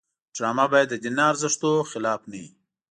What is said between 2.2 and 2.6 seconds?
نه وي